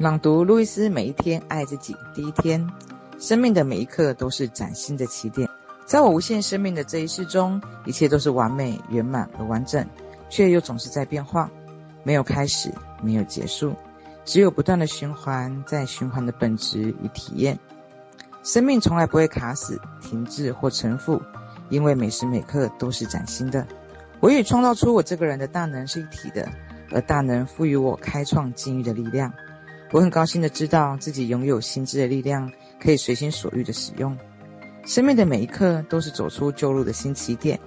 [0.00, 2.66] 朗读路易斯每一天爱自己第一天，
[3.18, 5.46] 生命的每一刻都是崭新的起点。
[5.84, 9.86] 在我无限生命的这一世中，一切都是完美、圆满而完整，
[10.30, 11.50] 却又总是在变化，
[12.02, 13.74] 没有开始，没有结束，
[14.24, 17.58] 只有不断的循环，在循环的本质与体验。
[18.42, 21.20] 生命从来不会卡死、停滞或沉浮，
[21.68, 23.66] 因为每时每刻都是崭新的。
[24.20, 26.48] 我与创造出我这个人的大能是一体的，
[26.90, 29.30] 而大能赋予我开创境遇的力量。
[29.92, 32.50] 我很高兴的知道自己拥有心智的力量，
[32.80, 34.16] 可以随心所欲的使用。
[34.86, 37.58] 生命的每一刻都是走出旧路的新起点，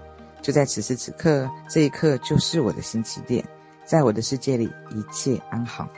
[0.42, 3.44] 就在此时此刻，这一刻就是我的新起点。
[3.84, 5.90] 在我的世界里，一切安好。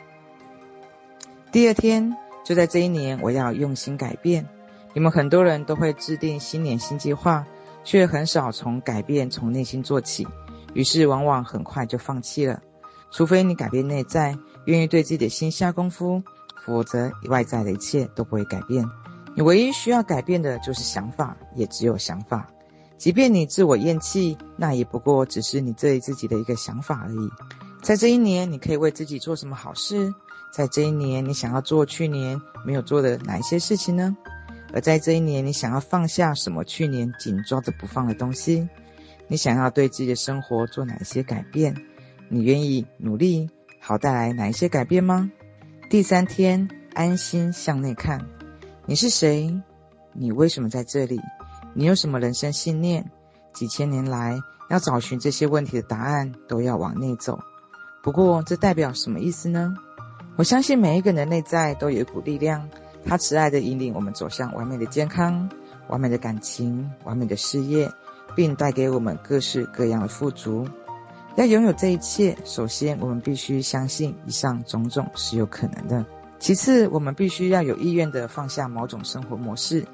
[1.51, 4.47] 第二天，就在这一年，我要用心改变。
[4.93, 7.45] 你们很多人都会制定新年新计划，
[7.83, 10.27] 却很少从改变从内心做起，
[10.73, 12.59] 于是往往很快就放弃了。
[13.11, 14.35] 除非你改变内在。
[14.65, 16.21] 愿意对自己的心下功夫，
[16.65, 18.85] 否则外在的一切都不会改变。
[19.35, 22.49] 你唯一需要改变的就是想法，也只有想法。
[22.97, 27.29] 即便你自我厌弃，那也不过只是你对自己的一个想法而已。
[27.81, 30.13] 在这一年，你可以为自己做什么好事？
[30.53, 34.15] 在这一年，你想要做去年没有做的哪一些事情呢？
[34.73, 38.67] 而在这一年，你想要放下什么去年紧抓着不放的东西？
[39.27, 41.75] 你想要对自己的生活做哪些改变？
[42.29, 43.49] 你愿意努力？
[43.87, 45.29] 好，带来哪一些改变吗？
[45.91, 48.25] 第三天，安心向内看，
[48.87, 49.61] 你是谁？
[50.11, 51.21] 你为什么在这里？
[51.75, 53.11] 你有什么人生信念？
[53.53, 54.39] 几千年来，
[54.71, 57.39] 要找寻这些问题的答案，都要往内走。
[58.01, 59.75] 不过，这代表什么意思呢？
[60.35, 62.67] 我相信每一个人的内在都有一股力量，
[63.05, 65.47] 它慈爱地引领我们走向完美的健康、
[65.89, 67.91] 完美的感情、完美的事业，
[68.35, 70.67] 并带给我们各式各样的富足。
[71.35, 76.05] 要拥有这一切，首先我们必须相信以上种种是有可能的。
[76.39, 79.85] 其次，我们必须要有意愿地放下某种生活模式。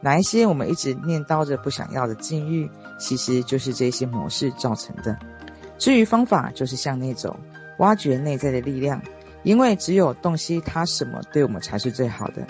[0.00, 5.16] 哪一些我们一直念叨着不想要的境遇，其实就是这些模式造成的。
[5.78, 7.36] 至于方法，就是向内走，
[7.78, 9.00] 挖掘内在的力量。
[9.42, 12.46] 因为只有洞悉它什么对我们才是最好的。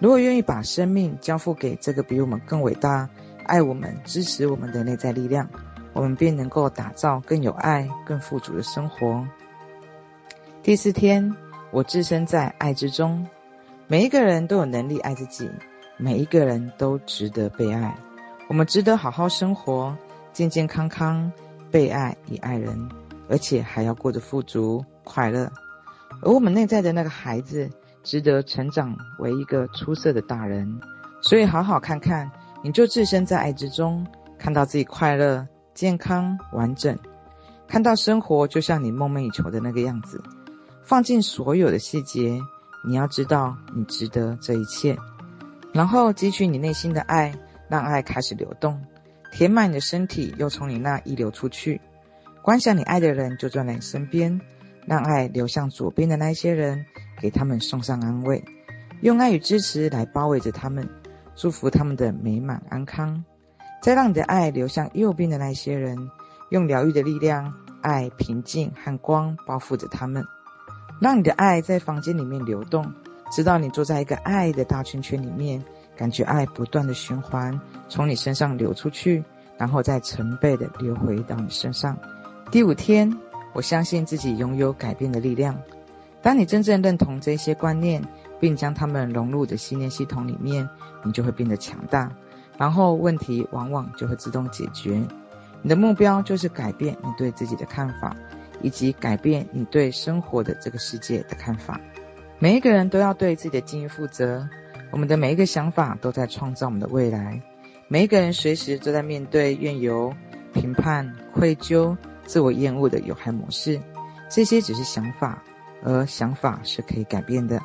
[0.00, 3.08] 如果愿意把生命交付给这个比我们更伟大、
[3.44, 5.48] 爱我们、支持我们的内在力量。
[5.94, 9.26] 我们便能够打造更有爱、更富足的生活。
[10.62, 11.34] 第四天，
[11.70, 13.26] 我置身在爱之中。
[13.86, 15.48] 每一个人都有能力爱自己，
[15.96, 17.96] 每一个人都值得被爱。
[18.48, 19.96] 我们值得好好生活，
[20.32, 21.30] 健健康康，
[21.70, 22.88] 被爱与爱人，
[23.28, 25.50] 而且还要过得富足快乐。
[26.22, 27.70] 而我们内在的那个孩子，
[28.02, 30.80] 值得成长为一个出色的大人。
[31.22, 32.30] 所以，好好看看，
[32.62, 34.06] 你就置身在爱之中，
[34.38, 35.46] 看到自己快乐。
[35.74, 36.96] 健康完整，
[37.66, 40.22] 看到生活就像你梦寐以求的那个样子，
[40.82, 42.40] 放进所有的细节。
[42.86, 44.96] 你要知道，你值得这一切。
[45.72, 47.34] 然后汲取你内心的爱，
[47.68, 48.80] 让爱开始流动，
[49.32, 51.80] 填满你的身体，又从你那溢流出去。
[52.42, 54.38] 观想你爱的人就在你身边，
[54.86, 56.84] 让爱流向左边的那些人，
[57.18, 58.44] 给他们送上安慰，
[59.00, 60.86] 用爱与支持来包围着他们，
[61.34, 63.24] 祝福他们的美满安康。
[63.84, 66.10] 再让你的爱流向右边的那些人，
[66.48, 67.52] 用疗愈的力量、
[67.82, 70.24] 爱、平静和光包覆着他们。
[71.02, 72.90] 让你的爱在房间里面流动，
[73.30, 75.62] 直到你坐在一个爱的大圈圈里面，
[75.94, 79.22] 感觉爱不断的循环，从你身上流出去，
[79.58, 81.94] 然后再成倍的流回到你身上。
[82.50, 83.14] 第五天，
[83.52, 85.54] 我相信自己拥有改变的力量。
[86.22, 88.02] 当你真正认同这些观念，
[88.40, 90.66] 并将它们融入的信念系统里面，
[91.02, 92.10] 你就会变得强大。
[92.56, 95.00] 然后问题往往就会自动解决。
[95.62, 98.16] 你的目标就是改变你对自己的看法，
[98.60, 101.80] 以及改变你对生活的这个世界的看法。
[102.38, 104.48] 每一个人都要对自己的境遇负责。
[104.90, 107.40] 我们的每一个想法都在创造我们的未来。
[107.88, 110.14] 每一个人随时都在面对怨尤、
[110.52, 113.80] 评判、愧疚、自我厌恶的有害模式。
[114.28, 115.42] 这些只是想法，
[115.82, 117.60] 而想法是可以改变的。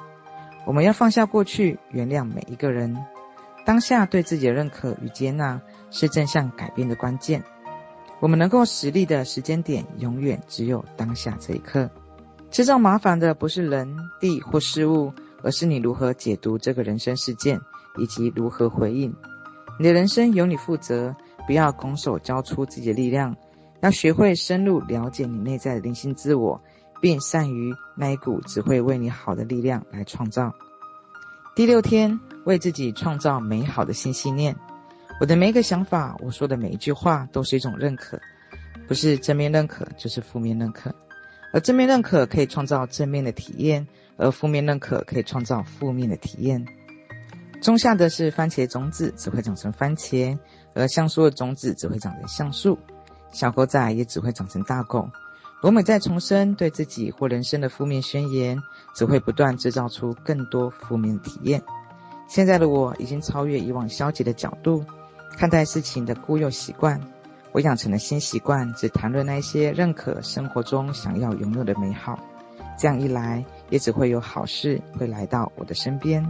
[0.66, 2.98] 我们要放下过去，原谅每一个人。
[3.66, 5.62] 当下对自己的认可与接纳
[5.92, 7.44] 是正向改变的关键。
[8.20, 11.90] 我们能够实力的时间点，永远只有当下这一刻。
[12.50, 15.14] 制造麻烦的不是人、地或事物，
[15.44, 17.60] 而是你如何解读这个人生事件，
[17.98, 19.14] 以及如何回应。
[19.78, 21.16] 你的人生由你负责，
[21.46, 23.36] 不要拱手交出自己的力量。
[23.82, 26.62] 要学会深入了解你内在的灵性自我，
[27.00, 30.54] 并善于那一股只会为你好的力量来创造。
[31.56, 32.20] 第六天。
[32.46, 34.56] 为自己创造美好的新信念。
[35.20, 38.20] 我的每一个想法，我说的每一句话，都是一种认可，
[38.88, 40.96] 不是正面认可，就是负面认可。
[41.54, 43.86] 而正面认可可以创造正面的体验，
[44.18, 46.66] 而负面认可可以创造负面的体验。
[47.62, 50.36] 种下的是番茄种子，只会长成番茄；
[50.74, 52.80] 而橡树的种子只会长成橡树。
[53.32, 55.08] 小狗仔也只会长成大狗。
[55.62, 58.64] 罗美在重生对自己或人生的负面宣言，
[58.96, 61.62] 只会不断制造出更多负面体验。
[62.30, 64.86] 现在的我已经超越以往消极的角度
[65.38, 67.02] 看待事情的固有习惯。
[67.52, 72.20] 我养成了新习惯，只谈论那些认可生活中想要拥有的美好。
[72.78, 76.26] 这样一来，也只会有好事会来到我的身边。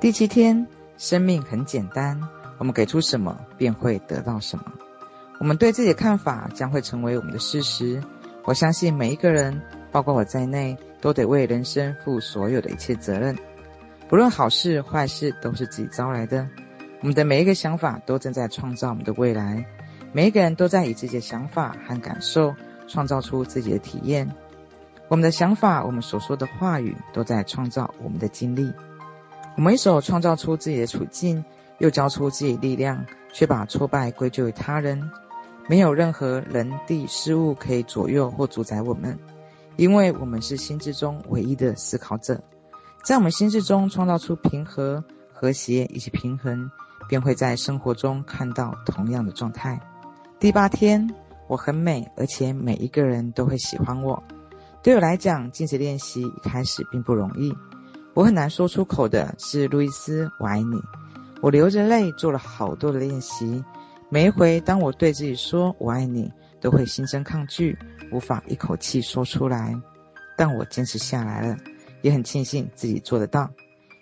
[0.00, 0.66] 第七天，
[0.96, 2.20] 生命很简单，
[2.56, 4.64] 我们给出什么，便会得到什么。
[5.38, 8.02] 我们对自己的看法将会成为我们的事实。
[8.48, 9.60] 我相信每一个人，
[9.92, 13.36] 包括我在内，都得为人生负所有的一切责任。
[14.08, 16.48] 不论好事坏事，都是自己招来的。
[17.02, 19.62] 我们的每一个想法都正在创造我们的未来。
[20.12, 22.54] 每一个人都在以自己的想法和感受
[22.86, 24.26] 创造出自己的体验。
[25.08, 28.72] 我们的想法，我们所说的话语，都在创造我们的经历。
[29.58, 31.44] 我们一手创造出自己的处境，
[31.80, 35.10] 又交出自己力量，却把挫败归咎于他人。
[35.68, 39.18] 没有任何人、地、事物可以左右或主宰我们，
[39.76, 42.40] 因为我们是心智中唯一的思考者。
[43.04, 46.70] 在我们心智中创造出平和、和谐以及平衡，
[47.06, 49.78] 便会在生活中看到同样的状态。
[50.40, 51.06] 第八天，
[51.48, 54.22] 我很美，而且每一个人都会喜欢我。
[54.82, 57.54] 对我来讲，镜子练习一开始并不容易。
[58.14, 60.80] 我很难说出口的是“路易斯，我爱你”。
[61.42, 63.62] 我流着泪做了好多的练习。
[64.10, 67.76] 每一回当我对自己说“我爱你”，都会心生抗拒，
[68.10, 69.74] 无法一口气说出来。
[70.34, 71.56] 但我坚持下来了，
[72.00, 73.50] 也很庆幸自己做得到。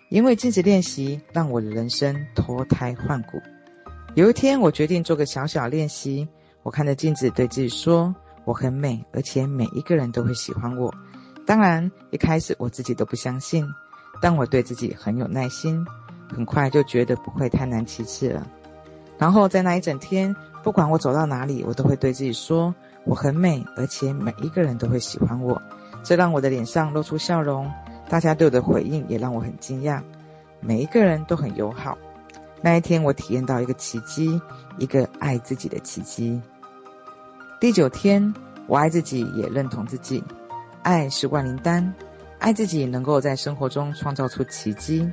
[0.09, 3.41] 因为镜子练习让我的人生脱胎换骨。
[4.15, 6.25] 有一天，我决定做个小小练习。
[6.63, 8.15] 我看着镜子，对自己说
[8.45, 10.93] ：“我很美，而且每一个人都会喜欢我。”
[11.45, 13.67] 当然，一开始我自己都不相信，
[14.21, 15.85] 但我对自己很有耐心，
[16.33, 18.47] 很快就觉得不会太难其次了。
[19.17, 22.73] 然后在那一整天，不管我走到哪里，我都会对自己说
[23.03, 25.61] ：“我很美，而且每一个人都会喜欢我。”
[26.03, 27.69] 这让我的脸上露出笑容，
[28.07, 30.01] 大家对我的回应也让我很惊讶。
[30.61, 31.97] 每一个人都很友好。
[32.61, 34.41] 那一天，我体验到一个奇迹，
[34.77, 36.41] 一个爱自己的奇迹。
[37.59, 38.33] 第九天，
[38.67, 40.23] 我爱自己，也认同自己。
[40.83, 41.93] 爱是万灵丹，
[42.39, 45.07] 爱自己能够在生活中创造出奇迹。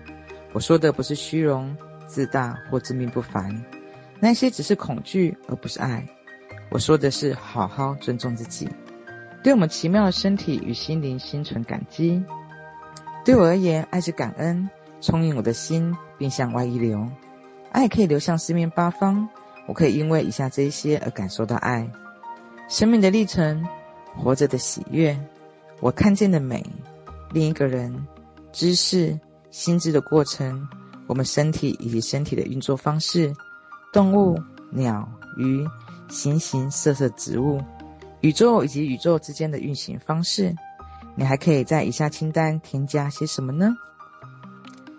[0.53, 3.65] 我说的不是虚荣、自大或自命不凡，
[4.21, 6.07] 那些只是恐惧，而不是爱。
[6.71, 8.69] 我说的是好好尊重自己，
[9.43, 12.23] 对我们奇妙的身体与心灵心存感激。
[13.25, 14.69] 对我而言，爱是感恩，
[15.01, 17.07] 充盈我的心，并向外溢流。
[17.71, 19.29] 爱可以流向四面八方，
[19.67, 21.89] 我可以因为以下这一些而感受到爱：
[22.69, 23.67] 生命的历程，
[24.17, 25.19] 活着的喜悦，
[25.81, 26.65] 我看见的美，
[27.33, 28.07] 另一个人，
[28.53, 29.19] 知识，
[29.51, 30.69] 心智的过程，
[31.07, 33.33] 我们身体以及身体的运作方式，
[33.95, 34.39] 动物、
[34.71, 35.09] 鸟、
[35.39, 35.65] 鱼、
[36.09, 37.63] 形形色色植物，
[38.23, 40.53] 宇宙以及宇宙之间的运行方式。
[41.15, 43.73] 你还可以在以下清单添加些什么呢？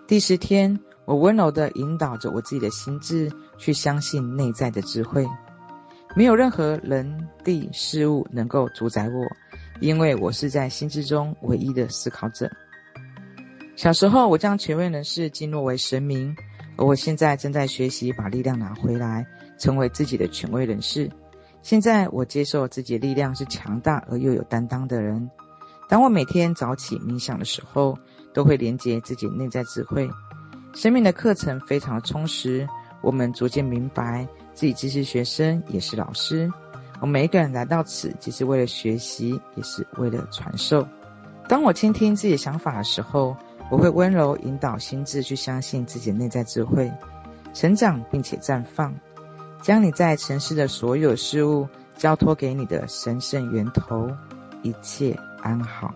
[0.08, 0.80] 第十天。
[1.04, 5.24] 我温柔地引导着我自己的心智去相信内在的智慧，
[6.16, 9.24] 没有任何人、地、事物能够主宰我，
[9.78, 12.50] 因为我是在心智中唯一的思考者。
[13.76, 16.34] 小时候，我将权威人士敬若为神明，
[16.76, 19.26] 而我现在正在学习把力量拿回来，
[19.58, 21.10] 成为自己的权威人士。
[21.62, 25.28] 现在，我接受自己的力量是强大而又有担当的人。
[25.88, 27.98] 当我每天早起冥想的时候，
[28.32, 30.08] 都会连接自己内在智慧。
[30.74, 32.68] 生命的课程非常充实，
[33.02, 36.52] 我们逐渐明白自己既是学生也是老师。
[37.00, 40.86] 我们每一个人来到此，既是为了学习，也是为了传授。
[41.48, 43.36] 当我倾听自己的想法的时候，
[43.70, 46.92] 我会温柔引导心智去相信自己内在智慧，
[47.52, 48.94] 成长并且绽放。
[49.62, 54.08] 将你在尘世的所有事物交托给你的神圣源头，
[54.62, 55.92] 一切安好。